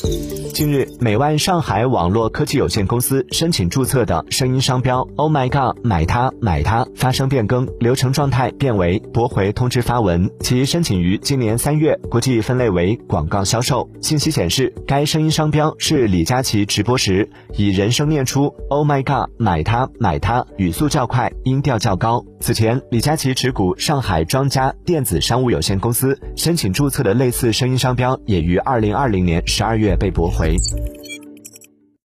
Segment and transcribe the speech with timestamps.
[0.00, 10.30] 近日，美万上海网络科技有限公司申请注册的声音商标 “Oh my god，买它买它”发生变更，流程状态变为驳回通知发文。
[10.40, 13.88] 其申请于今年三月，国际分类为广告销售。
[14.00, 22.24] 信息显示，该声音商标是李佳琦直播时以人声念出 “Oh my god，买它买它”，语速较快，音调较高。
[22.40, 30.56] 此前，李佳琦持股上海庄家电子商务有限公司申请注册的类似声音商标，也于二零二零年十二月也被驳回。